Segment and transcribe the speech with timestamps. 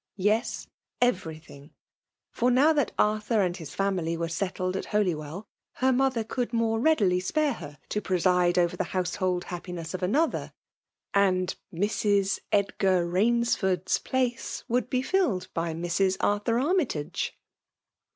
[0.17, 0.65] Yes—
[1.13, 1.75] everything!
[2.31, 6.79] For now that Arthur and his family were settled at Holywell, her mother could more
[6.79, 10.01] readily spare her to preside over the household happi r VBMALK domikatiok; 81' nesa of
[10.03, 10.53] another;
[11.13, 12.39] and *' Mrs.
[12.51, 17.33] Edglur Bains ford*s '* place would be filled by Mra Arthur Armytagc